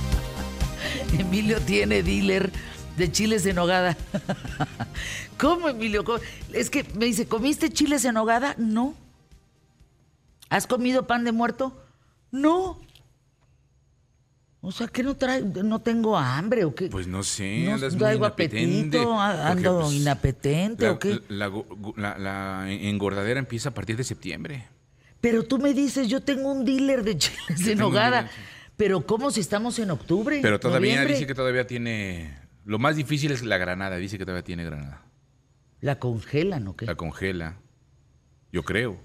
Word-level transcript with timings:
Emilio 1.18 1.60
tiene 1.60 2.02
dealer 2.02 2.50
de 2.96 3.10
chiles 3.12 3.44
en 3.46 3.56
nogada. 3.56 3.96
¿Cómo, 5.38 5.68
Emilio? 5.68 6.04
¿Cómo? 6.04 6.18
Es 6.52 6.70
que 6.70 6.84
me 6.94 7.06
dice, 7.06 7.26
¿comiste 7.26 7.70
chiles 7.70 8.04
en 8.04 8.14
nogada? 8.14 8.54
No. 8.58 8.94
¿Has 10.48 10.66
comido 10.66 11.06
pan 11.06 11.24
de 11.24 11.32
muerto? 11.32 11.76
No. 12.30 12.78
O 14.60 14.70
sea, 14.70 14.86
¿qué 14.86 15.02
no 15.02 15.16
trae? 15.16 15.42
¿No 15.42 15.80
tengo 15.80 16.16
hambre 16.16 16.64
o 16.64 16.74
qué? 16.74 16.86
Pues 16.88 17.08
no 17.08 17.24
sé, 17.24 17.64
no 17.64 17.74
andas 17.74 17.96
traigo 17.96 18.24
apetito, 18.26 19.18
ando 19.20 19.80
pues, 19.80 19.92
inapetente 19.94 20.84
La, 20.84 20.92
o 20.92 20.98
qué. 21.00 21.20
la- 21.28 21.50
la- 21.96 22.18
la 22.18 22.70
engordadera 22.70 23.40
empieza 23.40 23.70
a 23.70 23.74
partir 23.74 23.96
de 23.96 24.04
septiembre. 24.04 24.66
Pero 25.20 25.42
tú 25.44 25.58
me 25.58 25.74
dices, 25.74 26.06
yo 26.08 26.20
tengo 26.22 26.52
un 26.52 26.64
dealer 26.64 27.02
de 27.02 27.18
chiles 27.18 27.66
en 27.66 27.78
nogada. 27.78 28.30
Pero 28.82 29.06
¿cómo 29.06 29.30
si 29.30 29.38
estamos 29.38 29.78
en 29.78 29.92
octubre? 29.92 30.40
Pero 30.42 30.58
todavía 30.58 30.94
noviembre? 30.94 31.14
dice 31.14 31.26
que 31.28 31.36
todavía 31.36 31.68
tiene... 31.68 32.36
Lo 32.64 32.80
más 32.80 32.96
difícil 32.96 33.30
es 33.30 33.44
la 33.44 33.56
granada, 33.56 33.94
dice 33.96 34.18
que 34.18 34.24
todavía 34.24 34.42
tiene 34.42 34.64
granada. 34.64 35.02
La 35.80 36.00
congelan, 36.00 36.66
¿o 36.66 36.74
qué? 36.74 36.86
La 36.86 36.96
congela. 36.96 37.58
Yo 38.50 38.64
creo. 38.64 38.98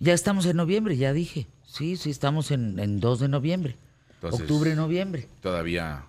Ya 0.00 0.12
estamos 0.12 0.44
en 0.46 0.56
noviembre, 0.56 0.96
ya 0.96 1.12
dije. 1.12 1.46
Sí, 1.64 1.96
sí, 1.96 2.10
estamos 2.10 2.50
en, 2.50 2.80
en 2.80 2.98
2 2.98 3.20
de 3.20 3.28
noviembre. 3.28 3.76
Entonces- 4.14 4.40
Octubre, 4.40 4.74
noviembre. 4.74 5.28
Todavía, 5.40 6.06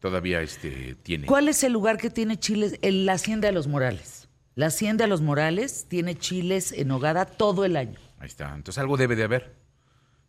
todavía 0.00 0.42
este, 0.42 0.96
tiene. 1.04 1.28
¿Cuál 1.28 1.48
es 1.48 1.62
el 1.62 1.72
lugar 1.72 1.96
que 1.96 2.10
tiene 2.10 2.40
chiles? 2.40 2.76
El- 2.82 3.06
la 3.06 3.12
Hacienda 3.12 3.46
de 3.46 3.52
los 3.54 3.68
Morales. 3.68 4.28
La 4.56 4.66
Hacienda 4.66 5.04
de 5.04 5.08
los 5.08 5.20
Morales 5.20 5.86
tiene 5.88 6.16
chiles 6.18 6.72
en 6.72 6.88
nogada 6.88 7.24
todo 7.24 7.64
el 7.64 7.76
año. 7.76 8.00
Ahí 8.18 8.26
está. 8.26 8.52
Entonces 8.52 8.80
algo 8.80 8.96
debe 8.96 9.14
de 9.14 9.22
haber. 9.22 9.59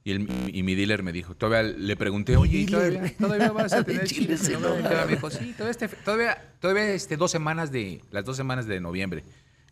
Y, 0.04 0.12
el, 0.12 0.50
y 0.52 0.64
mi 0.64 0.74
dealer 0.74 1.04
me 1.04 1.12
dijo, 1.12 1.36
todavía 1.36 1.72
le 1.78 1.96
pregunté, 1.96 2.36
oye, 2.36 2.60
¿y 2.60 2.66
dealer. 2.66 2.94
todavía, 2.94 3.18
todavía 3.18 3.52
vas 3.52 3.74
a 3.74 3.84
tener 3.86 4.08
chiles 4.08 4.50
nogada?" 4.50 4.78
nogada. 4.78 5.06
Me 5.06 5.12
dijo, 5.14 5.30
sí, 5.30 5.54
todavía, 5.54 5.72
este, 5.72 5.88
todavía, 5.90 6.52
todavía 6.60 6.90
este, 6.94 7.18
dos 7.18 7.30
semanas 7.32 7.72
de, 7.72 8.02
las 8.12 8.26
dos 8.26 8.36
semanas 8.38 8.66
de 8.66 8.80
noviembre. 8.82 9.24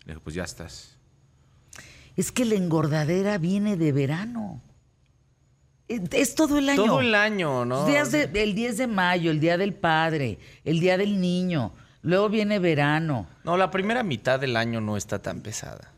Le 0.06 0.14
dije, 0.14 0.20
pues 0.24 0.36
ya 0.36 0.44
estás. 0.44 0.96
Es 2.16 2.32
que 2.32 2.46
la 2.46 2.56
engordadera 2.56 3.38
viene 3.38 3.76
de 3.78 3.92
verano. 3.92 4.62
Es, 5.88 6.36
todo 6.36 6.60
el 6.60 6.70
año. 6.70 6.86
Todo 6.86 7.02
el 7.02 7.16
año, 7.16 7.66
¿no? 7.66 7.78
Los 7.80 7.88
días 7.88 8.12
de- 8.12 8.30
el 8.44 8.54
10 8.54 8.78
de 8.78 8.86
mayo, 8.88 9.32
el 9.32 9.40
Día 9.40 9.58
del 9.58 9.74
Padre, 9.74 10.38
el 10.64 10.80
Día 10.80 10.98
del 10.98 11.20
Niño. 11.20 11.74
Luego 12.04 12.30
viene 12.30 12.60
verano. 12.60 13.28
No, 13.44 13.58
la 13.58 13.72
primera 13.72 14.04
mitad 14.04 14.40
del 14.40 14.56
año 14.56 14.80
no 14.82 14.96
está 14.98 15.20
tan 15.22 15.42
pesada. 15.42 15.92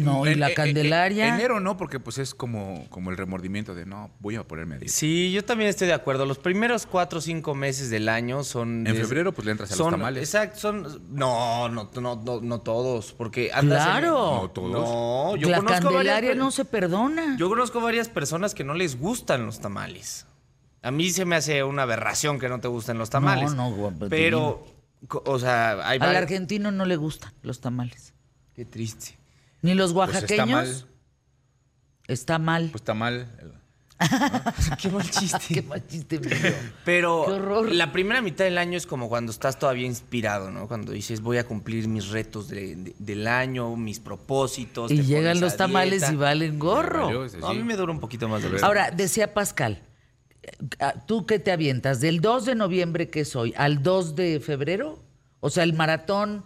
No, 0.00 0.26
y 0.26 0.34
la 0.34 0.54
Candelaria. 0.54 1.34
enero 1.34 1.60
no, 1.60 1.76
porque 1.76 2.00
pues 2.00 2.18
es 2.18 2.34
como, 2.34 2.86
como 2.90 3.10
el 3.10 3.16
remordimiento 3.16 3.74
de, 3.74 3.86
no, 3.86 4.10
voy 4.20 4.36
a 4.36 4.42
ponerme 4.42 4.76
a 4.76 4.78
dieta. 4.78 4.92
Sí, 4.94 5.30
yo 5.32 5.44
también 5.44 5.68
estoy 5.70 5.86
de 5.88 5.92
acuerdo. 5.94 6.26
Los 6.26 6.38
primeros 6.38 6.86
cuatro 6.86 7.18
o 7.18 7.22
cinco 7.22 7.54
meses 7.54 7.90
del 7.90 8.08
año 8.08 8.44
son... 8.44 8.86
En 8.86 8.94
de- 8.94 8.94
febrero, 8.94 9.32
pues, 9.32 9.44
le 9.44 9.52
entras 9.52 9.70
a 9.70 9.72
los 9.74 9.78
son- 9.78 9.90
tamales. 9.92 10.22
Exacto, 10.22 10.58
son... 10.58 11.02
No, 11.14 11.68
no, 11.68 11.90
no, 12.00 12.16
no, 12.24 12.40
no 12.40 12.60
todos, 12.60 13.12
porque... 13.12 13.50
andas 13.52 13.80
en- 13.84 13.90
Claro. 13.90 14.40
No 14.42 14.50
todos. 14.50 14.70
No, 14.72 15.36
yo 15.36 15.48
la 15.50 15.58
conozco 15.58 15.82
Candelaria 15.88 16.14
varias, 16.30 16.36
no 16.36 16.50
se 16.50 16.64
perdona. 16.64 17.36
Yo 17.38 17.48
conozco 17.48 17.80
varias 17.80 18.08
personas 18.08 18.54
que 18.54 18.64
no 18.64 18.74
les 18.74 18.98
gustan 18.98 19.44
los 19.46 19.60
tamales. 19.60 20.26
A 20.82 20.90
mí 20.90 21.10
se 21.10 21.24
me 21.24 21.36
hace 21.36 21.62
una 21.64 21.82
aberración 21.82 22.38
que 22.38 22.48
no 22.48 22.60
te 22.60 22.68
gusten 22.68 22.98
los 22.98 23.08
tamales. 23.10 23.54
No, 23.54 23.70
no, 23.70 23.76
guapo, 23.76 24.06
Pero, 24.10 24.66
o 25.08 25.38
sea, 25.38 25.86
hay 25.88 25.98
Al 26.00 26.14
argentino 26.16 26.70
no 26.72 26.84
le 26.84 26.96
gustan 26.96 27.32
los 27.42 27.60
tamales. 27.60 28.12
Qué 28.54 28.64
triste. 28.64 29.18
Ni 29.64 29.74
los 29.74 29.92
Pues 29.92 30.08
está 30.10 30.20
oaxaqueños. 30.20 30.48
mal. 30.50 30.84
está 32.06 32.38
mal. 32.38 32.68
Pues 32.70 32.80
está 32.82 32.94
mal. 32.94 33.28
Qué 34.82 34.88
mal 34.90 35.08
chiste. 35.08 35.54
Qué 35.54 35.62
mal 35.62 35.86
chiste 35.86 36.18
mío. 36.18 36.30
Pero 36.84 37.24
Qué 37.26 37.32
horror. 37.32 37.72
la 37.72 37.92
primera 37.92 38.20
mitad 38.20 38.44
del 38.44 38.58
año 38.58 38.76
es 38.76 38.86
como 38.86 39.08
cuando 39.08 39.30
estás 39.32 39.58
todavía 39.58 39.86
inspirado, 39.86 40.50
¿no? 40.50 40.66
Cuando 40.68 40.92
dices, 40.92 41.20
voy 41.22 41.38
a 41.38 41.46
cumplir 41.46 41.88
mis 41.88 42.08
retos 42.08 42.48
de- 42.48 42.74
de- 42.76 42.94
del 42.98 43.26
año, 43.26 43.74
mis 43.76 44.00
propósitos. 44.00 44.90
Y 44.90 45.02
llegan 45.02 45.40
los 45.40 45.56
tamales 45.56 46.00
dieta. 46.00 46.12
y 46.12 46.16
valen 46.16 46.58
gorro. 46.58 47.06
Valió 47.06 47.24
ese, 47.24 47.38
No, 47.38 47.48
a 47.48 47.54
mí 47.54 47.62
me 47.62 47.76
dura 47.76 47.92
un 47.92 48.00
poquito 48.00 48.28
más 48.28 48.42
de 48.42 48.50
los 48.50 48.62
Ahora, 48.62 48.90
decía 48.90 49.32
Pascal, 49.32 49.80
eh, 50.42 50.50
¿tú 51.06 51.24
qué 51.24 51.38
te 51.38 51.52
avientas? 51.52 52.00
¿Del 52.00 52.20
2 52.20 52.44
de 52.46 52.54
noviembre 52.56 53.08
que 53.08 53.24
soy 53.24 53.54
al 53.56 53.82
2 53.82 54.16
de 54.16 54.40
febrero? 54.40 54.98
O 55.40 55.48
sea, 55.50 55.62
el 55.62 55.72
maratón 55.72 56.44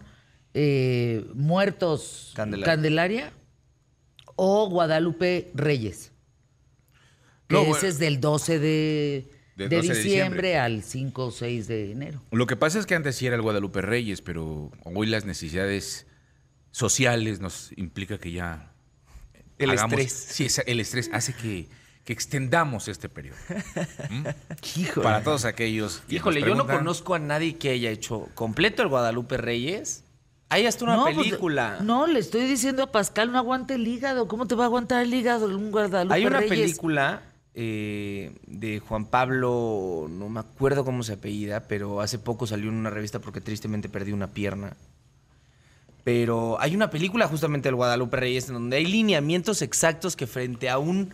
eh, 0.53 1.25
Muertos 1.33 2.31
Candelaria. 2.35 2.65
Candelaria. 2.73 3.33
o 4.35 4.69
Guadalupe 4.69 5.51
Reyes. 5.53 6.11
Que 7.47 7.55
No, 7.55 7.61
ese 7.61 7.69
bueno. 7.71 7.87
es 7.87 7.99
del 7.99 8.19
12 8.21 8.59
de, 8.59 9.31
Del 9.55 9.69
de 9.69 9.75
12 9.77 9.87
de 9.89 9.93
diciembre, 10.03 10.03
diciembre. 10.49 10.57
al 10.59 10.83
5 10.83 11.25
o 11.25 11.31
6 11.31 11.67
de 11.67 11.91
enero. 11.91 12.21
Lo 12.31 12.45
que 12.47 12.55
pasa 12.55 12.79
es 12.79 12.85
que 12.85 12.95
antes 12.95 13.15
sí 13.15 13.25
era 13.27 13.35
el 13.35 13.41
Guadalupe 13.41 13.81
Reyes, 13.81 14.21
pero 14.21 14.71
hoy 14.85 15.07
las 15.07 15.25
necesidades 15.25 16.05
sociales 16.71 17.39
nos 17.39 17.71
implica 17.77 18.17
que 18.19 18.31
ya 18.31 18.71
El 19.57 19.71
hagamos- 19.71 19.99
estrés. 19.99 20.13
Sí, 20.51 20.61
el 20.67 20.79
estrés 20.79 21.09
hace 21.11 21.33
que, 21.33 21.67
que 22.05 22.13
extendamos 22.13 22.87
este 22.87 23.09
periodo. 23.09 23.37
¿Mm? 24.09 24.25
Híjole. 24.79 25.03
Para 25.03 25.23
todos 25.23 25.45
aquellos. 25.45 26.01
que 26.07 26.15
Híjole, 26.15 26.39
nos 26.41 26.49
yo 26.49 26.55
no 26.55 26.67
conozco 26.67 27.15
a 27.15 27.19
nadie 27.19 27.57
que 27.57 27.71
haya 27.71 27.89
hecho 27.89 28.29
completo 28.35 28.83
el 28.83 28.87
Guadalupe 28.89 29.37
Reyes. 29.37 30.03
Hay 30.49 30.65
hasta 30.65 30.83
una 30.85 31.01
pues, 31.03 31.15
película. 31.15 31.77
no, 31.81 32.07
le 32.07 32.19
estoy 32.19 32.41
diciendo 32.45 32.83
a 32.83 32.91
Pascal, 32.91 33.31
no 33.31 33.37
aguante 33.37 33.75
el 33.75 33.87
hígado. 33.87 34.27
¿Cómo 34.27 34.47
te 34.47 34.55
va 34.55 34.63
a 34.63 34.67
aguantar 34.67 35.03
el 35.03 35.13
hígado 35.13 35.45
un 35.45 35.71
Guadalupe 35.71 36.15
Hay 36.15 36.25
una 36.25 36.39
Reyes? 36.39 36.49
película 36.49 37.21
eh, 37.53 38.35
de 38.47 38.79
Juan 38.79 39.05
Pablo, 39.05 40.07
no 40.09 40.29
me 40.29 40.39
acuerdo 40.39 40.83
cómo 40.85 41.03
se 41.03 41.13
apellida, 41.13 41.61
pero 41.67 42.01
hace 42.01 42.17
poco 42.17 42.47
salió 42.47 42.69
en 42.69 42.75
una 42.75 42.89
revista 42.89 43.19
porque 43.19 43.41
tristemente 43.41 43.89
perdí 43.89 44.11
una 44.11 44.27
pierna. 44.27 44.75
Pero 46.03 46.59
hay 46.59 46.75
una 46.75 46.89
película 46.89 47.27
justamente 47.27 47.67
del 47.67 47.75
Guadalupe 47.75 48.17
Reyes 48.17 48.47
en 48.47 48.55
donde 48.55 48.77
hay 48.77 48.85
lineamientos 48.85 49.61
exactos 49.61 50.15
que 50.15 50.25
frente 50.25 50.69
a 50.69 50.79
un 50.79 51.13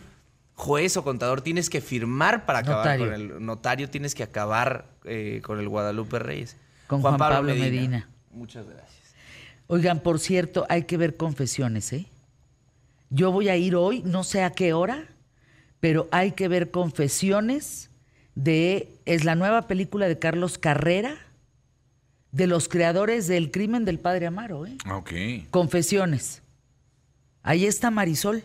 juez 0.54 0.96
o 0.96 1.04
contador 1.04 1.42
tienes 1.42 1.70
que 1.70 1.82
firmar 1.82 2.46
para 2.46 2.60
acabar 2.60 3.00
Notario. 3.00 3.06
con 3.06 3.14
el 3.14 3.46
notario, 3.46 3.90
tienes 3.90 4.16
que 4.16 4.24
acabar 4.24 4.86
eh, 5.04 5.42
con 5.44 5.60
el 5.60 5.68
Guadalupe 5.68 6.20
Reyes. 6.20 6.56
Con 6.88 7.02
Juan 7.02 7.18
Pablo 7.18 7.54
Medina. 7.54 8.08
Muchas 8.32 8.66
gracias. 8.68 9.05
Oigan, 9.68 10.00
por 10.02 10.20
cierto, 10.20 10.66
hay 10.70 10.84
que 10.84 10.98
ver 10.98 11.18
confesiones, 11.18 11.92
¿eh? 11.94 12.06
Yo 13.10 13.32
voy 13.32 13.50
a 13.50 13.56
ir 13.56 13.76
hoy, 13.76 14.02
no 14.04 14.24
sé 14.24 14.44
a 14.44 14.52
qué 14.52 14.74
hora, 14.74 15.08
pero 15.80 16.08
hay 16.12 16.32
que 16.32 16.48
ver 16.48 16.72
confesiones 16.72 17.90
de. 18.36 18.90
Es 19.06 19.24
la 19.24 19.36
nueva 19.36 19.68
película 19.68 20.08
de 20.08 20.20
Carlos 20.20 20.58
Carrera, 20.58 21.18
de 22.32 22.48
los 22.48 22.68
creadores 22.68 23.28
del 23.28 23.52
crimen 23.52 23.86
del 23.86 24.00
padre 24.00 24.28
Amaro, 24.28 24.66
¿eh? 24.66 24.78
Ah, 24.86 24.98
Ok. 24.98 25.12
Confesiones. 25.52 26.42
Ahí 27.44 27.66
está 27.66 27.92
Marisol. 27.92 28.44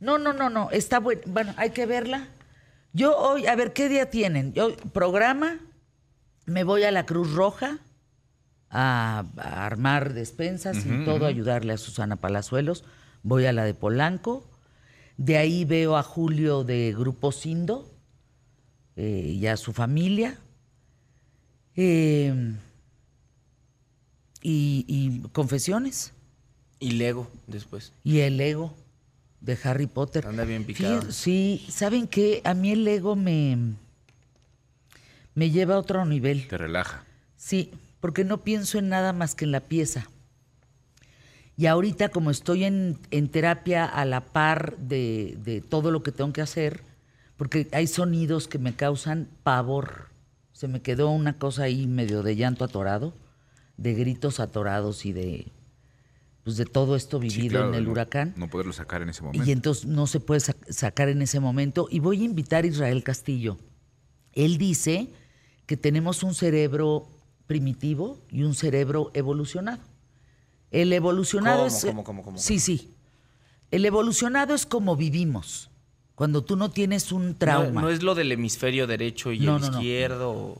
No, 0.00 0.18
no, 0.18 0.32
no, 0.32 0.48
no. 0.50 0.70
Está 0.70 0.98
bueno. 1.00 1.20
Bueno, 1.26 1.54
hay 1.56 1.70
que 1.70 1.86
verla. 1.86 2.28
Yo 2.92 3.16
hoy, 3.16 3.46
a 3.46 3.54
ver, 3.54 3.72
¿qué 3.72 3.88
día 3.88 4.10
tienen? 4.10 4.52
Yo, 4.54 4.74
programa, 4.92 5.58
me 6.46 6.64
voy 6.64 6.84
a 6.84 6.90
la 6.90 7.04
Cruz 7.04 7.32
Roja 7.34 7.78
a, 8.70 9.24
a 9.36 9.66
armar 9.66 10.14
despensas 10.14 10.84
y 10.84 11.04
todo, 11.04 11.26
ayudarle 11.26 11.72
a 11.72 11.78
Susana 11.78 12.16
Palazuelos. 12.16 12.84
Voy 13.22 13.46
a 13.46 13.52
la 13.52 13.64
de 13.64 13.74
Polanco. 13.74 14.48
De 15.16 15.36
ahí 15.36 15.64
veo 15.64 15.96
a 15.96 16.02
Julio 16.02 16.64
de 16.64 16.94
Grupo 16.96 17.32
Sindo 17.32 17.90
eh, 18.96 19.34
y 19.34 19.46
a 19.46 19.56
su 19.56 19.72
familia. 19.72 20.38
Eh, 21.74 22.54
y, 24.42 24.84
y 24.86 25.28
confesiones. 25.30 26.12
Y 26.80 26.92
Lego 26.92 27.28
después. 27.46 27.92
Y 28.04 28.20
el 28.20 28.36
Lego 28.36 28.74
de 29.40 29.58
Harry 29.64 29.86
Potter. 29.86 30.26
Anda 30.26 30.44
bien 30.44 30.64
picado. 30.64 30.96
Fíjate, 30.96 31.12
sí, 31.12 31.66
¿saben 31.68 32.06
qué? 32.06 32.40
A 32.44 32.54
mí 32.54 32.70
el 32.70 32.84
Lego 32.84 33.16
me, 33.16 33.74
me 35.34 35.50
lleva 35.50 35.74
a 35.74 35.78
otro 35.78 36.04
nivel. 36.04 36.46
Te 36.46 36.58
relaja. 36.58 37.04
Sí, 37.36 37.72
porque 38.00 38.24
no 38.24 38.42
pienso 38.44 38.78
en 38.78 38.88
nada 38.88 39.12
más 39.12 39.34
que 39.34 39.44
en 39.44 39.52
la 39.52 39.60
pieza. 39.60 40.08
Y 41.56 41.66
ahorita, 41.66 42.10
como 42.10 42.30
estoy 42.30 42.64
en, 42.64 42.98
en 43.10 43.28
terapia 43.28 43.84
a 43.84 44.04
la 44.04 44.24
par 44.26 44.76
de, 44.78 45.36
de 45.42 45.60
todo 45.60 45.90
lo 45.90 46.02
que 46.02 46.12
tengo 46.12 46.32
que 46.32 46.40
hacer, 46.42 46.82
porque 47.36 47.68
hay 47.72 47.86
sonidos 47.88 48.46
que 48.46 48.58
me 48.58 48.74
causan 48.76 49.28
pavor. 49.42 50.06
Se 50.52 50.68
me 50.68 50.82
quedó 50.82 51.10
una 51.10 51.38
cosa 51.38 51.64
ahí 51.64 51.86
medio 51.86 52.22
de 52.22 52.36
llanto 52.36 52.64
atorado, 52.64 53.12
de 53.76 53.94
gritos 53.94 54.38
atorados 54.38 55.04
y 55.04 55.12
de, 55.12 55.46
pues 56.44 56.56
de 56.56 56.64
todo 56.64 56.94
esto 56.94 57.20
Sí, 57.20 57.28
vivido 57.28 57.50
claro, 57.58 57.68
en 57.70 57.74
el 57.74 57.84
no- 57.84 57.90
huracán. 57.90 58.34
No 58.36 58.48
poderlo 58.48 58.72
sacar 58.72 59.02
en 59.02 59.08
ese 59.08 59.22
momento. 59.22 59.44
Y 59.44 59.50
entonces 59.50 59.86
no 59.86 60.06
se 60.06 60.20
puede 60.20 60.40
sac- 60.40 60.70
sacar 60.70 61.08
en 61.08 61.22
ese 61.22 61.40
momento. 61.40 61.88
Y 61.90 61.98
voy 61.98 62.22
a 62.22 62.24
invitar 62.24 62.62
a 62.62 62.68
Israel 62.68 63.02
Castillo. 63.02 63.58
Él 64.32 64.58
dice 64.58 65.10
que 65.66 65.76
tenemos 65.76 66.22
un 66.22 66.34
cerebro 66.34 67.08
primitivo 67.48 68.20
y 68.30 68.44
un 68.44 68.54
cerebro 68.54 69.10
evolucionado. 69.14 69.82
El 70.70 70.92
evolucionado 70.92 71.64
¿Cómo, 71.64 71.66
es... 71.66 71.84
cómo, 71.84 72.04
cómo, 72.04 72.22
cómo, 72.22 72.38
Sí, 72.38 72.60
sí. 72.60 72.92
El 73.72 73.84
evolucionado 73.84 74.54
es 74.54 74.64
como 74.66 74.94
vivimos. 74.94 75.70
Cuando 76.14 76.44
tú 76.44 76.56
no 76.56 76.70
tienes 76.70 77.10
un 77.10 77.34
trauma. 77.36 77.70
No, 77.70 77.80
no 77.82 77.90
es 77.90 78.02
lo 78.02 78.14
del 78.14 78.30
hemisferio 78.32 78.86
derecho 78.86 79.32
y 79.32 79.40
No, 79.40 79.56
el 79.56 79.62
no. 79.62 79.68
izquierdo. 79.68 80.58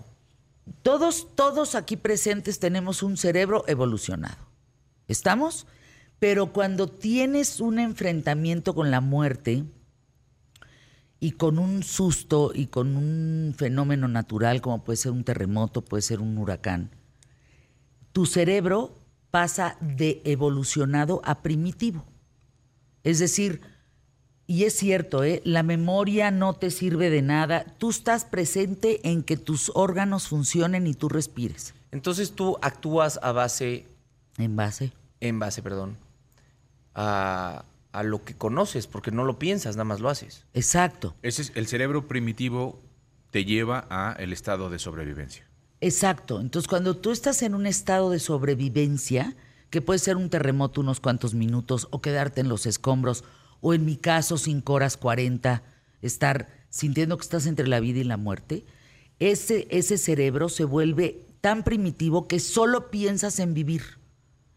Todos, 0.83 1.29
todos 1.35 1.75
aquí 1.75 1.97
presentes 1.97 2.59
tenemos 2.59 3.03
un 3.03 3.17
cerebro 3.17 3.65
evolucionado. 3.69 4.37
¿Estamos? 5.09 5.67
Pero 6.19 6.53
cuando 6.53 6.89
tienes 6.89 7.61
un 7.61 7.79
enfrentamiento 7.79 8.75
con 8.75 8.91
la 8.91 9.01
muerte 9.01 9.65
y 11.21 11.33
con 11.33 11.59
un 11.59 11.83
susto 11.83 12.53
y 12.55 12.67
con 12.67 12.97
un 12.97 13.55
fenómeno 13.57 14.09
natural 14.09 14.61
como 14.61 14.85
puede 14.85 14.97
ser 14.97 15.13
un 15.13 15.25
terremoto, 15.25 15.83
puede 15.83 16.03
ser 16.03 16.21
un 16.21 16.39
huracán, 16.39 16.91
tu 18.13 18.27
cerebro 18.27 18.95
pasa 19.31 19.77
de 19.81 20.23
evolucionado 20.25 21.21
a 21.25 21.43
primitivo. 21.43 22.05
Es 23.05 23.19
decir, 23.19 23.61
y 24.47 24.65
es 24.65 24.75
cierto, 24.75 25.25
¿eh? 25.25 25.43
la 25.45 25.63
memoria 25.63 26.31
no 26.31 26.55
te 26.55 26.71
sirve 26.71 27.11
de 27.11 27.21
nada. 27.21 27.65
Tú 27.79 27.91
estás 27.91 28.25
presente 28.25 29.07
en 29.09 29.23
que 29.23 29.37
tus 29.37 29.71
órganos 29.75 30.29
funcionen 30.29 30.87
y 30.87 30.95
tú 30.95 31.09
respires. 31.11 31.75
Entonces 31.93 32.33
tú 32.33 32.57
actúas 32.63 33.19
a 33.23 33.33
base, 33.33 33.87
En 34.39 34.57
base. 34.57 34.93
en 35.21 35.39
base, 35.39 35.63
perdón, 35.63 35.97
a, 36.95 37.65
a 37.93 38.03
lo 38.03 38.25
que 38.25 38.35
conoces, 38.35 38.87
porque 38.87 39.11
no 39.11 39.25
lo 39.25 39.39
piensas, 39.39 39.77
nada 39.77 39.85
más 39.85 40.01
lo 40.01 40.09
haces. 40.09 40.45
Exacto, 40.55 41.15
Ese 41.23 41.43
es, 41.43 41.53
el 41.55 41.67
cerebro 41.67 42.07
primitivo 42.07 42.81
te 43.31 43.45
lleva 43.45 43.87
a 43.91 44.15
el 44.19 44.33
estado 44.33 44.71
de 44.71 44.79
sobrevivencia. 44.79 45.47
exacto. 45.81 46.41
Entonces, 46.41 46.69
cuando 46.69 46.97
tú 46.97 47.11
estás 47.13 47.43
en 47.43 47.55
un 47.55 47.67
estado 47.67 48.11
de 48.11 48.19
sobrevivencia, 48.19 49.37
que 49.71 49.83
puede 49.83 49.99
ser 49.99 50.17
un 50.17 50.31
terremoto 50.31 50.81
unos 50.81 51.01
cuantos 51.01 51.35
minutos 51.35 51.89
o 51.91 52.01
quedarte 52.01 52.41
en 52.41 52.49
los 52.49 52.67
escombros, 52.67 53.25
o 53.61 53.75
en 53.75 53.85
mi 53.85 53.97
caso, 53.97 54.39
5 54.39 54.73
horas 54.73 54.97
40, 54.97 55.63
estar 56.01 56.49
sintiendo 56.71 57.17
que 57.17 57.23
estás 57.23 57.47
entre 57.47 57.67
la 57.69 57.81
vida 57.81 57.99
y 58.01 58.05
la 58.05 58.17
muerte, 58.17 58.65
ese, 59.19 59.67
ese 59.71 59.99
cerebro 59.99 60.49
se 60.49 60.65
vuelve 60.65 61.27
tan 61.41 61.65
primitivo 61.65 62.29
que 62.29 62.41
solo 62.41 62.91
piensas 62.91 63.39
en 63.41 63.53
vivir, 63.55 63.83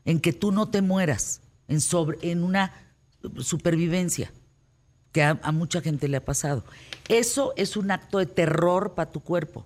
en 0.06 0.20
que 0.20 0.34
tú 0.34 0.52
no 0.52 0.70
te 0.70 0.82
mueras, 0.82 1.42
en, 1.68 1.82
sobre, 1.82 2.18
en 2.22 2.44
una 2.44 2.74
supervivencia, 3.40 4.32
que 5.12 5.24
a, 5.24 5.36
mucha 5.52 5.82
gente 5.82 6.08
le 6.08 6.18
ha 6.18 6.26
pasado. 6.26 6.64
Eso 7.10 7.54
es 7.58 7.76
un 7.78 7.92
acto 7.92 8.18
de 8.20 8.26
terror 8.26 8.94
para 8.96 9.12
tu 9.12 9.20
cuerpo. 9.22 9.66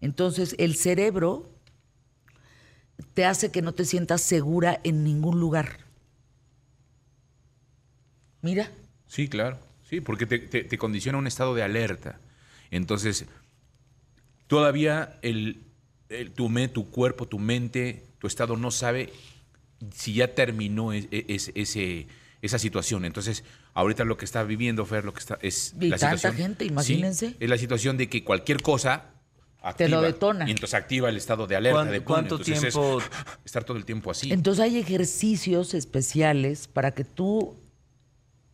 Entonces, 0.00 0.54
el 0.58 0.74
cerebro 0.76 1.50
te 3.14 3.24
hace 3.24 3.50
que 3.50 3.62
no 3.62 3.72
te 3.72 3.84
sientas 3.84 4.22
segura 4.22 4.80
en 4.84 5.04
ningún 5.04 5.40
lugar. 5.40 5.78
Mira, 8.42 8.70
Sí, 9.06 9.28
claro. 9.28 9.58
Sí, 9.88 10.00
porque 10.00 10.24
te, 10.24 10.78
condiciona 10.78 11.18
un 11.18 11.26
estado 11.26 11.52
de 11.56 11.64
alerta. 11.64 12.20
Entonces, 12.70 13.26
todavía 14.46 15.18
el, 15.22 15.64
el- 16.08 16.30
tu, 16.30 16.48
me- 16.48 16.68
tu 16.68 16.88
cuerpo, 16.90 17.26
tu 17.26 17.40
mente, 17.40 18.04
tu 18.20 18.28
estado 18.28 18.56
no 18.56 18.70
sabe 18.70 19.12
si 19.92 20.14
ya 20.14 20.32
terminó 20.34 20.92
es- 20.92 21.08
es- 21.10 21.50
ese, 21.56 22.06
esa 22.42 22.58
situación. 22.58 23.04
Entonces, 23.04 23.44
ahorita 23.74 24.04
lo 24.04 24.16
que 24.16 24.24
está 24.24 24.42
viviendo 24.44 24.84
Fer, 24.86 25.04
lo 25.04 25.12
que 25.12 25.20
está 25.20 25.38
es 25.42 25.74
Y 25.80 25.88
la 25.88 25.98
tanta 25.98 26.16
situación. 26.16 26.36
gente, 26.36 26.64
Sí, 26.64 26.70
imagínense. 26.70 27.34
es 27.38 27.50
la 27.50 27.58
situación 27.58 27.96
de 27.96 28.08
que 28.08 28.24
cualquier 28.24 28.62
cosa 28.62 29.04
Te 29.76 29.88
lo 29.90 30.00
detona. 30.00 30.48
Y 30.48 30.52
entonces 30.52 30.72
activa 30.74 31.10
el 31.10 31.18
estado 31.18 31.46
de 31.46 31.54
alerta. 31.56 31.76
¿Cuánto- 31.76 31.92
de 31.92 32.00
cuánto 32.00 32.34
entonces 32.36 32.64
es 32.64 32.74
tiempo- 32.74 33.02
estar 33.44 33.62
todo 33.64 33.76
el 33.76 33.84
tiempo 33.84 34.10
así. 34.10 34.32
entonces 34.32 34.64
hay 34.64 34.78
ejercicios 34.78 35.74
especiales 35.74 36.66
para 36.66 36.92
que 36.92 37.04
tú 37.04 37.56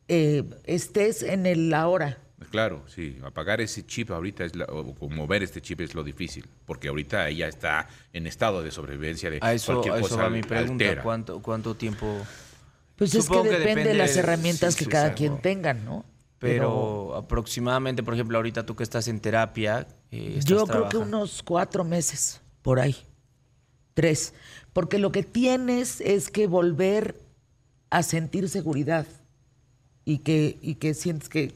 eh, 0.08 0.44
estés 0.64 1.22
en 1.22 1.46
el 1.46 1.72
ahora. 1.74 2.18
Claro, 2.50 2.84
sí. 2.86 3.18
Apagar 3.24 3.60
ese 3.60 3.84
chip 3.86 4.10
ahorita 4.10 4.44
es 4.44 4.54
la- 4.54 4.66
o 4.66 4.94
o 5.00 5.08
mover 5.08 5.42
este 5.42 5.60
chip 5.62 5.80
es 5.80 5.94
lo 5.94 6.04
difícil, 6.04 6.44
porque 6.64 6.88
ahorita 6.88 7.28
ella 7.28 7.48
está 7.48 7.88
en 8.12 8.26
estado 8.26 8.62
de 8.62 8.70
sobrevivencia 8.70 9.30
de 9.30 9.38
A 9.42 9.52
eso, 9.54 9.72
cualquier 9.74 9.94
a 9.94 9.98
eso 9.98 10.08
cosa 10.08 10.22
va 10.24 10.30
mi 10.30 10.42
pregunta. 10.42 10.72
altera. 10.84 11.02
¿Cuánto, 11.02 11.40
¿Cuánto 11.42 11.74
tiempo? 11.76 12.24
Pues 12.96 13.14
es 13.14 13.16
que 13.16 13.22
Supongo 13.22 13.44
que 13.44 13.50
depende, 13.50 13.68
depende 13.68 13.90
de 13.90 13.98
las 13.98 14.16
herramientas 14.16 14.74
sí, 14.74 14.78
que 14.78 14.84
sí, 14.84 14.90
cada 14.90 15.14
quien 15.14 15.34
no. 15.34 15.38
tengan, 15.38 15.84
¿no? 15.84 16.04
Pero, 16.38 17.14
aproximadamente, 17.14 18.02
por 18.02 18.14
ejemplo, 18.14 18.36
ahorita 18.38 18.66
tú 18.66 18.76
que 18.76 18.82
estás 18.82 19.08
en 19.08 19.20
terapia, 19.20 19.86
eh, 20.10 20.34
estás 20.38 20.44
Yo 20.44 20.66
creo 20.66 20.88
que 20.88 20.96
unos 20.98 21.42
cuatro 21.42 21.82
meses, 21.84 22.40
por 22.62 22.78
ahí. 22.80 22.96
Tres. 23.94 24.34
Porque 24.72 24.98
lo 24.98 25.12
que 25.12 25.22
tienes 25.22 26.00
es 26.02 26.30
que 26.30 26.46
volver 26.46 27.16
a 27.88 28.02
sentir 28.02 28.48
seguridad 28.50 29.06
y 30.04 30.18
que, 30.18 30.58
y 30.60 30.74
que 30.74 30.92
sientes 30.94 31.28
que, 31.28 31.54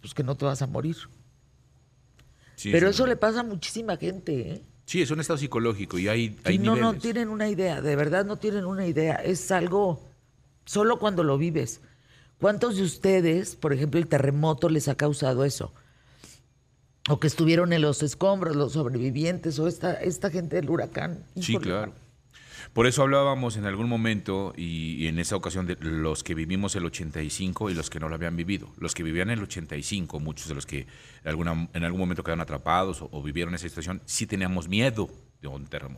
pues, 0.00 0.14
que 0.14 0.22
no 0.22 0.36
te 0.36 0.44
vas 0.44 0.62
a 0.62 0.66
morir. 0.68 0.96
Sí, 2.54 2.70
Pero 2.70 2.86
sí, 2.88 2.94
eso 2.94 3.02
no. 3.04 3.08
le 3.08 3.16
pasa 3.16 3.40
a 3.40 3.42
muchísima 3.42 3.96
gente, 3.96 4.52
¿eh? 4.52 4.62
Sí, 4.86 5.02
es 5.02 5.10
un 5.10 5.18
estado 5.18 5.38
psicológico 5.38 5.98
y 5.98 6.08
hay, 6.08 6.38
hay 6.44 6.54
Y 6.54 6.58
no, 6.58 6.76
no 6.76 6.92
niveles. 6.92 7.02
tienen 7.02 7.28
una 7.30 7.48
idea, 7.48 7.80
de 7.80 7.96
verdad 7.96 8.24
no 8.24 8.36
tienen 8.36 8.64
una 8.66 8.86
idea. 8.86 9.16
Es 9.16 9.50
algo 9.50 10.13
solo 10.64 10.98
cuando 10.98 11.24
lo 11.24 11.38
vives. 11.38 11.80
¿Cuántos 12.40 12.76
de 12.76 12.82
ustedes, 12.82 13.56
por 13.56 13.72
ejemplo, 13.72 14.00
el 14.00 14.08
terremoto 14.08 14.68
les 14.68 14.88
ha 14.88 14.96
causado 14.96 15.44
eso? 15.44 15.72
O 17.08 17.20
que 17.20 17.26
estuvieron 17.26 17.72
en 17.72 17.82
los 17.82 18.02
escombros, 18.02 18.56
los 18.56 18.72
sobrevivientes, 18.72 19.58
o 19.58 19.68
esta, 19.68 19.94
esta 19.94 20.30
gente 20.30 20.56
del 20.56 20.70
huracán. 20.70 21.24
Sí, 21.40 21.56
claro. 21.56 21.92
Por 22.72 22.86
eso 22.86 23.02
hablábamos 23.02 23.56
en 23.56 23.66
algún 23.66 23.88
momento 23.88 24.52
y, 24.56 24.96
y 24.96 25.06
en 25.06 25.18
esa 25.18 25.36
ocasión 25.36 25.66
de 25.66 25.76
los 25.80 26.24
que 26.24 26.34
vivimos 26.34 26.74
el 26.74 26.84
85 26.86 27.70
y 27.70 27.74
los 27.74 27.88
que 27.88 28.00
no 28.00 28.08
lo 28.08 28.14
habían 28.14 28.36
vivido. 28.36 28.68
Los 28.78 28.94
que 28.94 29.02
vivían 29.02 29.30
el 29.30 29.42
85, 29.42 30.18
muchos 30.18 30.48
de 30.48 30.54
los 30.54 30.66
que 30.66 30.86
alguna, 31.24 31.68
en 31.72 31.84
algún 31.84 32.00
momento 32.00 32.24
quedaron 32.24 32.40
atrapados 32.40 33.02
o, 33.02 33.08
o 33.12 33.22
vivieron 33.22 33.54
esa 33.54 33.68
situación, 33.68 34.02
sí 34.06 34.26
teníamos 34.26 34.68
miedo 34.68 35.08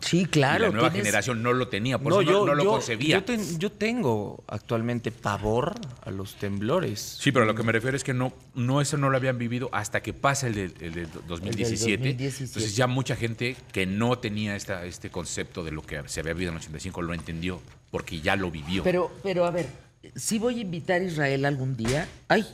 Sí, 0.01 0.27
claro, 0.27 0.65
Y 0.65 0.67
la 0.69 0.73
nueva 0.73 0.91
tienes- 0.91 1.05
generación 1.07 1.43
no 1.43 1.53
lo 1.53 1.69
tenía, 1.69 1.99
por 1.99 2.13
eso 2.13 2.23
no, 2.23 2.47
no 2.47 2.55
lo 2.55 2.65
concebía. 2.65 3.19
Yo, 3.19 3.25
ten- 3.25 3.59
yo 3.59 3.71
tengo 3.71 4.43
actualmente 4.49 5.11
pavor 5.13 5.75
a 6.05 6.11
los 6.11 6.35
temblores. 6.37 7.01
Sí, 7.21 7.33
pero 7.33 7.45
a 7.45 7.47
lo 7.47 7.55
que 7.55 7.63
me 7.63 7.73
refiero 7.73 7.97
es 7.97 8.05
que 8.05 8.15
no, 8.15 8.33
no 8.55 8.81
eso 8.81 8.97
no 8.97 9.11
lo 9.11 9.17
habían 9.17 9.39
vivido 9.39 9.69
hasta 9.73 10.03
que 10.03 10.13
pasa 10.13 10.47
el 10.49 10.55
de, 10.55 10.63
el 10.81 10.93
de 10.95 11.07
2017. 11.29 11.97
2017. 12.09 12.45
Entonces 12.45 12.77
ya 12.77 12.87
mucha 12.87 13.17
gente 13.17 13.57
que 13.73 13.87
no 13.87 14.19
tenía 14.19 14.57
esta, 14.57 14.85
este 14.85 15.11
concepto 15.11 15.63
de 15.65 15.71
lo 15.73 15.83
que 15.83 16.03
se 16.07 16.21
había 16.21 16.33
vivido 16.33 16.51
en 16.51 16.57
el 16.57 16.63
85 16.63 17.03
lo 17.03 17.15
entendió 17.15 17.61
porque 17.91 18.21
ya 18.21 18.37
lo 18.37 18.51
vivió. 18.51 18.83
Pero, 18.83 19.11
pero 19.23 19.45
a 19.47 19.51
ver, 19.51 19.67
sí 20.15 20.39
voy 20.39 20.59
a 20.59 20.61
invitar 20.63 21.01
a 21.01 21.05
Israel 21.05 21.45
algún 21.45 21.77
día. 21.77 22.09
Ay, 22.29 22.45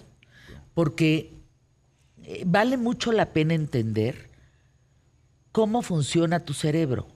porque 0.75 1.33
eh, 2.25 2.43
vale 2.47 2.77
mucho 2.77 3.13
la 3.13 3.27
pena 3.33 3.55
entender 3.55 4.29
cómo 5.53 5.83
funciona 5.83 6.45
tu 6.45 6.55
cerebro. 6.55 7.07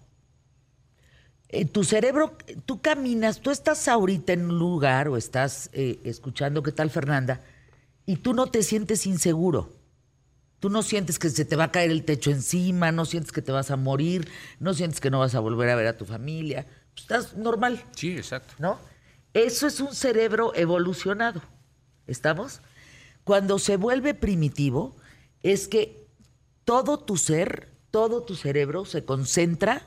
Eh, 1.48 1.64
tu 1.64 1.84
cerebro, 1.84 2.36
tú 2.64 2.80
caminas, 2.80 3.40
tú 3.40 3.50
estás 3.50 3.88
ahorita 3.88 4.32
en 4.32 4.50
un 4.50 4.58
lugar 4.58 5.08
o 5.08 5.16
estás 5.16 5.70
eh, 5.72 6.00
escuchando 6.04 6.62
qué 6.62 6.72
tal 6.72 6.90
Fernanda 6.90 7.40
y 8.04 8.16
tú 8.16 8.34
no 8.34 8.46
te 8.46 8.62
sientes 8.62 9.06
inseguro. 9.06 9.72
Tú 10.60 10.70
no 10.70 10.82
sientes 10.82 11.18
que 11.18 11.28
se 11.28 11.44
te 11.44 11.54
va 11.54 11.64
a 11.64 11.72
caer 11.72 11.90
el 11.90 12.04
techo 12.04 12.30
encima, 12.30 12.90
no 12.90 13.04
sientes 13.04 13.30
que 13.30 13.42
te 13.42 13.52
vas 13.52 13.70
a 13.70 13.76
morir, 13.76 14.28
no 14.58 14.74
sientes 14.74 15.00
que 15.00 15.10
no 15.10 15.18
vas 15.18 15.34
a 15.34 15.40
volver 15.40 15.68
a 15.68 15.76
ver 15.76 15.86
a 15.86 15.96
tu 15.96 16.04
familia. 16.04 16.66
Estás 16.96 17.36
normal. 17.36 17.84
sí, 17.94 18.16
exacto. 18.16 18.54
¿no? 18.58 18.78
Eso 19.34 19.66
es 19.66 19.80
un 19.80 19.94
cerebro 19.94 20.54
evolucionado. 20.54 21.42
¿Estamos? 22.06 22.62
Cuando 23.22 23.58
se 23.58 23.76
vuelve 23.76 24.14
primitivo, 24.14 24.96
es 25.42 25.68
que 25.68 26.08
todo 26.64 26.98
tu 26.98 27.16
ser, 27.16 27.75
todo 27.96 28.22
tu 28.22 28.34
cerebro 28.34 28.84
se 28.84 29.06
concentra 29.06 29.80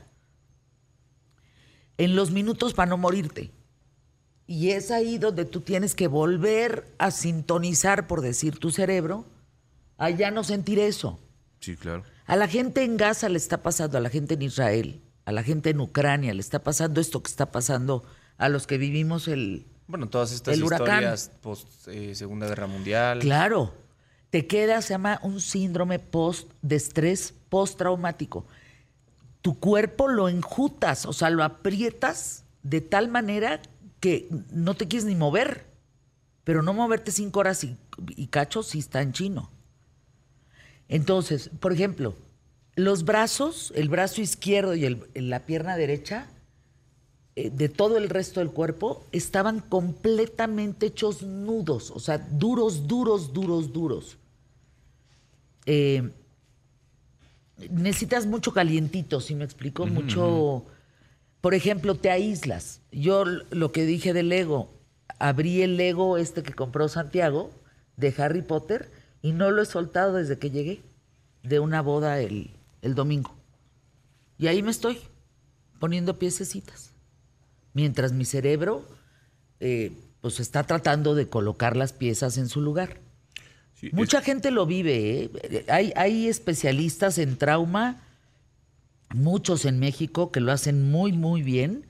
en 1.96 2.16
los 2.16 2.32
minutos 2.32 2.74
para 2.74 2.88
no 2.90 2.96
morirte. 2.96 3.52
Y 4.48 4.70
es 4.70 4.90
ahí 4.90 5.16
donde 5.16 5.44
tú 5.44 5.60
tienes 5.60 5.94
que 5.94 6.08
volver 6.08 6.92
a 6.98 7.12
sintonizar, 7.12 8.08
por 8.08 8.20
decir, 8.20 8.58
tu 8.58 8.72
cerebro, 8.72 9.26
a 9.96 10.10
ya 10.10 10.32
no 10.32 10.42
sentir 10.42 10.80
eso. 10.80 11.20
Sí, 11.60 11.76
claro. 11.76 12.02
A 12.26 12.34
la 12.34 12.48
gente 12.48 12.82
en 12.82 12.96
Gaza 12.96 13.28
le 13.28 13.36
está 13.38 13.62
pasando, 13.62 13.96
a 13.96 14.00
la 14.00 14.10
gente 14.10 14.34
en 14.34 14.42
Israel, 14.42 15.00
a 15.24 15.30
la 15.30 15.44
gente 15.44 15.70
en 15.70 15.78
Ucrania 15.78 16.34
le 16.34 16.40
está 16.40 16.64
pasando 16.64 17.00
esto 17.00 17.22
que 17.22 17.30
está 17.30 17.52
pasando 17.52 18.02
a 18.38 18.48
los 18.48 18.66
que 18.66 18.76
vivimos 18.76 19.28
el... 19.28 19.68
Bueno, 19.86 20.08
todas 20.08 20.32
estas 20.32 20.54
El 20.54 20.64
huracán. 20.64 20.88
historias 20.88 21.30
post 21.40 21.86
eh, 21.86 22.16
Segunda 22.16 22.48
Guerra 22.48 22.66
Mundial. 22.66 23.20
Claro, 23.20 23.72
te 24.30 24.46
queda, 24.46 24.80
se 24.80 24.94
llama 24.94 25.20
un 25.22 25.40
síndrome 25.40 25.98
post 25.98 26.50
de 26.62 26.76
estrés 26.76 27.34
postraumático. 27.48 28.46
Tu 29.42 29.58
cuerpo 29.58 30.08
lo 30.08 30.28
enjutas, 30.28 31.06
o 31.06 31.12
sea, 31.12 31.30
lo 31.30 31.42
aprietas 31.42 32.44
de 32.62 32.80
tal 32.80 33.08
manera 33.08 33.60
que 33.98 34.28
no 34.52 34.74
te 34.74 34.86
quieres 34.86 35.06
ni 35.06 35.14
mover. 35.14 35.66
Pero 36.44 36.62
no 36.62 36.72
moverte 36.72 37.12
cinco 37.12 37.40
horas 37.40 37.64
y, 37.64 37.76
cacho 38.28 38.62
si 38.62 38.78
está 38.78 39.02
en 39.02 39.12
chino. 39.12 39.50
Entonces, 40.88 41.50
por 41.60 41.72
ejemplo, 41.72 42.14
los 42.74 43.04
brazos, 43.04 43.72
el 43.76 43.88
brazo 43.88 44.20
izquierdo 44.20 44.74
y 44.74 44.88
la 45.14 45.44
pierna 45.44 45.76
derecha, 45.76 46.26
de 47.36 47.68
todo 47.68 47.96
el 47.96 48.08
resto 48.08 48.40
del 48.40 48.50
cuerpo 48.50 49.04
estaban 49.12 49.60
completamente 49.60 50.86
hechos 50.86 51.22
nudos, 51.22 51.90
o 51.90 52.00
sea, 52.00 52.18
duros, 52.18 52.86
duros, 52.86 53.32
duros, 53.32 53.72
duros. 53.72 54.18
Eh, 55.66 56.10
necesitas 57.70 58.26
mucho 58.26 58.52
calientito, 58.52 59.20
si 59.20 59.34
me 59.34 59.44
explico, 59.44 59.86
mucho... 59.86 60.64
Por 61.40 61.54
ejemplo, 61.54 61.94
te 61.94 62.10
aíslas. 62.10 62.80
Yo 62.92 63.24
lo 63.24 63.72
que 63.72 63.86
dije 63.86 64.12
del 64.12 64.28
Lego, 64.28 64.68
abrí 65.18 65.62
el 65.62 65.78
Lego 65.78 66.18
este 66.18 66.42
que 66.42 66.52
compró 66.52 66.88
Santiago 66.88 67.50
de 67.96 68.14
Harry 68.18 68.42
Potter 68.42 68.90
y 69.22 69.32
no 69.32 69.50
lo 69.50 69.62
he 69.62 69.66
soltado 69.66 70.14
desde 70.14 70.38
que 70.38 70.50
llegué 70.50 70.82
de 71.42 71.58
una 71.60 71.80
boda 71.80 72.20
el, 72.20 72.50
el 72.82 72.94
domingo. 72.94 73.34
Y 74.38 74.48
ahí 74.48 74.62
me 74.62 74.70
estoy 74.70 74.98
poniendo 75.78 76.18
piececitas. 76.18 76.89
Mientras 77.74 78.12
mi 78.12 78.24
cerebro 78.24 78.84
eh, 79.60 79.92
pues 80.20 80.40
está 80.40 80.64
tratando 80.64 81.14
de 81.14 81.28
colocar 81.28 81.76
las 81.76 81.92
piezas 81.92 82.36
en 82.38 82.48
su 82.48 82.60
lugar. 82.60 82.98
Sí, 83.74 83.86
es- 83.88 83.92
Mucha 83.92 84.20
gente 84.20 84.50
lo 84.50 84.66
vive. 84.66 85.30
¿eh? 85.42 85.64
Hay, 85.68 85.92
hay 85.96 86.28
especialistas 86.28 87.18
en 87.18 87.36
trauma, 87.38 88.02
muchos 89.14 89.64
en 89.64 89.78
México, 89.78 90.30
que 90.30 90.40
lo 90.40 90.52
hacen 90.52 90.90
muy, 90.90 91.12
muy 91.12 91.42
bien 91.42 91.86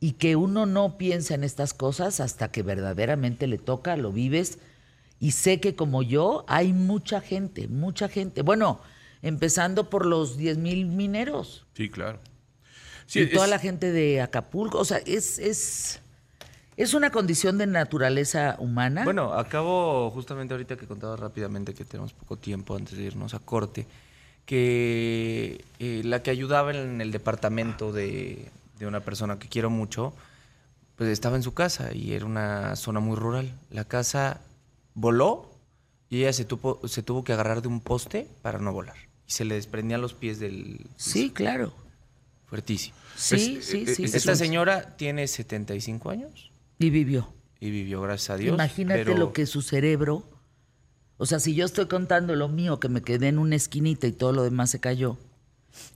y 0.00 0.12
que 0.12 0.36
uno 0.36 0.66
no 0.66 0.98
piensa 0.98 1.34
en 1.34 1.44
estas 1.44 1.72
cosas 1.74 2.20
hasta 2.20 2.50
que 2.50 2.62
verdaderamente 2.62 3.46
le 3.46 3.58
toca, 3.58 3.96
lo 3.96 4.12
vives. 4.12 4.58
Y 5.20 5.30
sé 5.30 5.60
que 5.60 5.74
como 5.74 6.02
yo, 6.02 6.44
hay 6.48 6.72
mucha 6.72 7.20
gente, 7.20 7.68
mucha 7.68 8.08
gente. 8.08 8.42
Bueno, 8.42 8.80
empezando 9.22 9.88
por 9.88 10.04
los 10.04 10.36
10 10.36 10.58
mil 10.58 10.84
mineros 10.86 11.64
sí, 11.74 11.88
claro. 11.88 12.18
Sí, 13.06 13.20
y 13.20 13.30
toda 13.30 13.46
la 13.46 13.58
gente 13.58 13.92
de 13.92 14.20
Acapulco. 14.20 14.78
O 14.78 14.84
sea, 14.84 14.98
es, 14.98 15.38
es, 15.38 16.00
es 16.76 16.94
una 16.94 17.10
condición 17.10 17.58
de 17.58 17.66
naturaleza 17.66 18.56
humana. 18.58 19.04
Bueno, 19.04 19.34
acabo 19.34 20.10
justamente 20.10 20.54
ahorita 20.54 20.76
que 20.76 20.86
contaba 20.86 21.16
rápidamente 21.16 21.74
que 21.74 21.84
tenemos 21.84 22.12
poco 22.12 22.36
tiempo 22.36 22.76
antes 22.76 22.96
de 22.96 23.04
irnos 23.04 23.34
a 23.34 23.38
corte, 23.38 23.86
que 24.46 25.64
eh, 25.78 26.02
la 26.04 26.22
que 26.22 26.30
ayudaba 26.30 26.72
en 26.74 27.00
el 27.00 27.12
departamento 27.12 27.92
de, 27.92 28.50
de 28.78 28.86
una 28.86 29.00
persona 29.00 29.38
que 29.38 29.48
quiero 29.48 29.70
mucho, 29.70 30.12
pues 30.96 31.10
estaba 31.10 31.36
en 31.36 31.42
su 31.42 31.54
casa 31.54 31.92
y 31.92 32.12
era 32.12 32.24
una 32.24 32.76
zona 32.76 33.00
muy 33.00 33.16
rural. 33.16 33.52
La 33.70 33.84
casa 33.84 34.40
voló 34.94 35.50
y 36.08 36.22
ella 36.22 36.32
se 36.32 36.44
tuvo, 36.44 36.80
se 36.86 37.02
tuvo 37.02 37.24
que 37.24 37.32
agarrar 37.32 37.62
de 37.62 37.68
un 37.68 37.80
poste 37.80 38.28
para 38.42 38.58
no 38.58 38.72
volar. 38.72 38.96
Y 39.26 39.32
se 39.32 39.44
le 39.44 39.54
desprendían 39.54 40.00
los 40.00 40.14
pies 40.14 40.38
del... 40.38 40.86
sí, 40.96 41.30
claro. 41.30 41.72
Fuertísimo. 42.54 42.96
Sí, 43.16 43.34
Es- 43.34 43.42
sí, 43.66 43.78
eh, 43.78 43.86
sí. 43.94 44.04
es- 44.04 44.10
sí. 44.12 44.16
Esta 44.16 44.36
señora 44.36 44.96
tiene 44.96 45.26
75 45.26 46.10
años 46.10 46.52
Y 46.78 46.90
vivió. 46.90 47.34
y 47.58 47.70
vivió, 47.70 48.00
gracias 48.00 48.30
a 48.30 48.36
Dios. 48.36 48.54
Imagínate 48.54 49.04
pero- 49.04 49.18
lo 49.18 49.32
que 49.32 49.46
su 49.46 49.60
cerebro. 49.60 50.24
O 51.16 51.26
sea, 51.26 51.40
si 51.40 51.54
yo 51.56 51.64
estoy 51.64 51.86
contando 51.86 52.36
lo 52.36 52.48
mío, 52.48 52.78
que 52.78 52.88
me 52.88 53.02
quedé 53.02 53.26
en 53.28 53.38
una 53.40 53.56
esquinita 53.56 54.06
y 54.06 54.12
todo 54.12 54.32
lo 54.32 54.44
demás 54.44 54.70
se 54.70 54.78
cayó. 54.78 55.18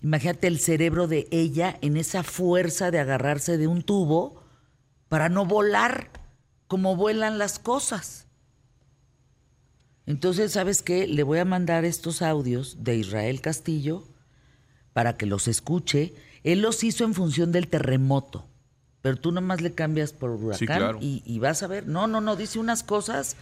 Imagínate 0.03 0.49
el 0.49 0.59
cerebro 0.59 1.07
de 1.07 1.29
ella 1.31 1.79
en 1.81 1.97
esa 1.97 2.25
fuerza 2.25 2.91
de 2.91 2.99
agarrarse 2.99 3.57
de 3.57 3.69
un 3.69 3.83
tubo 3.83 4.43
para 5.09 5.29
no 5.29 5.47
volar 5.47 6.11
como 6.67 6.97
vuelan 6.97 7.38
las 7.38 7.61
cosas. 7.61 8.27
Entonces, 10.07 10.53
¿sabes 10.53 10.83
qué? 10.83 11.07
Le 11.07 11.23
voy 11.23 11.38
a 11.38 11.45
mandar 11.45 11.85
estos 11.85 12.21
audios 12.23 12.83
de 12.83 12.97
Israel 12.97 13.41
Castillo 13.41 14.05
para 14.93 15.17
que 15.17 15.27
los 15.27 15.47
escuche. 15.47 16.15
Él 16.45 16.61
los 16.62 16.85
hizo 16.85 17.04
en 17.04 17.14
función 17.14 17.52
del 17.52 17.68
terremoto, 17.68 18.47
pero 19.02 19.16
tú 19.16 19.33
nomás 19.33 19.61
le 19.61 19.73
cambias 19.73 20.12
por 20.12 20.30
huracán 20.30 20.66
claro. 20.66 20.99
y, 21.00 21.23
y 21.25 21.38
vas 21.38 21.62
a 21.62 21.66
ver. 21.66 21.87
No, 21.87 22.07
no, 22.07 22.21
no, 22.21 22.37
dice 22.37 22.59
unas 22.59 22.83
cosas. 22.83 23.37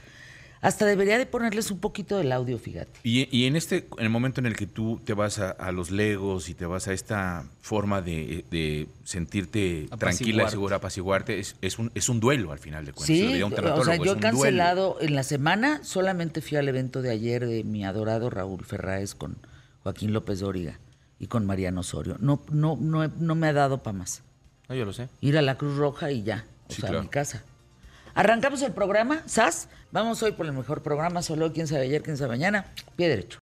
Hasta 0.63 0.87
debería 0.87 1.19
de 1.19 1.27
ponerles 1.27 1.71
un 1.71 1.79
poquito 1.79 2.17
del 2.17 2.33
audio, 2.33 2.59
fíjate. 2.59 2.99
Y, 3.05 3.29
y 3.31 3.45
en 3.45 3.57
este, 3.57 3.87
en 3.99 4.05
el 4.05 4.09
momento 4.09 4.41
en 4.41 4.47
el 4.47 4.57
que 4.57 4.67
tú 4.67 5.01
te 5.05 5.13
vas 5.13 5.39
a, 5.39 5.51
a 5.51 5.71
los 5.71 5.91
legos 5.91 6.49
y 6.49 6.55
te 6.55 6.65
vas 6.65 6.89
a 6.89 6.95
esta 6.95 7.45
forma 7.61 8.01
de, 8.01 8.45
de 8.51 8.89
sentirte 9.05 9.87
tranquila 9.99 10.49
segura, 10.49 10.77
apaciguarte, 10.77 11.39
es, 11.39 11.57
es, 11.61 11.79
un, 11.79 11.93
es 11.95 12.09
un 12.09 12.21
duelo 12.21 12.53
al 12.53 12.59
final 12.59 12.87
de 12.87 12.93
cuentas. 12.93 13.07
Sí, 13.07 13.43
un 13.43 13.53
o 13.53 13.85
sea, 13.85 13.97
yo 13.97 14.03
he 14.03 14.07
duelo. 14.07 14.19
cancelado 14.21 14.97
en 15.01 15.15
la 15.15 15.25
semana, 15.25 15.85
solamente 15.85 16.41
fui 16.41 16.57
al 16.57 16.67
evento 16.69 17.03
de 17.03 17.11
ayer 17.11 17.47
de 17.47 17.63
mi 17.63 17.85
adorado 17.85 18.31
Raúl 18.31 18.65
Ferráez 18.65 19.15
con 19.15 19.37
Joaquín 19.83 20.15
López 20.15 20.41
Dóriga 20.41 20.81
y 21.19 21.27
con 21.29 21.47
Mariano 21.47 21.81
Osorio. 21.81 22.17
No, 22.21 22.43
no, 22.51 22.77
no, 22.81 23.07
no 23.09 23.35
me 23.35 23.49
ha 23.49 23.53
dado 23.53 23.83
para 23.83 23.97
más. 23.99 24.23
No, 24.69 24.75
yo 24.75 24.85
lo 24.85 24.93
sé. 24.93 25.09
Ir 25.21 25.39
a 25.39 25.43
la 25.43 25.57
Cruz 25.57 25.77
Roja 25.77 26.11
y 26.11 26.23
ya, 26.23 26.45
o 26.69 26.73
Sí, 26.73 26.81
sea, 26.83 26.91
a 26.99 27.01
mi 27.03 27.09
casa. 27.09 27.43
Arrancamos 28.15 28.63
el 28.63 28.73
programa, 28.73 29.23
¿sas? 29.27 29.69
Vamos 29.93 30.23
hoy 30.23 30.33
por 30.33 30.47
el 30.47 30.53
mejor 30.53 30.83
programa, 30.83 31.23
solo 31.23 31.53
quién 31.53 31.67
sabe 31.67 31.83
ayer, 31.83 32.03
quién 32.03 32.17
sabe 32.17 32.31
mañana. 32.31 32.73
Pie 32.97 33.09
derecho. 33.09 33.39